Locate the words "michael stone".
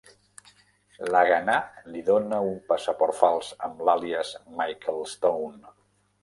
4.63-5.73